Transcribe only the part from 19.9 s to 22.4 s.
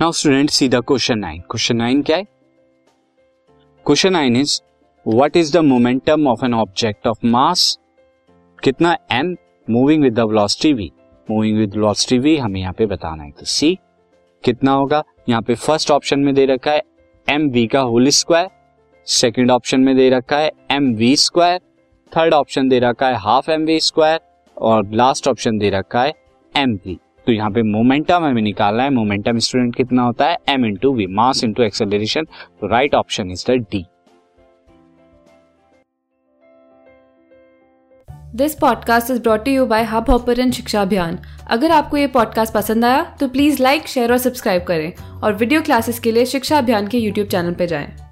दे रखा है M V square third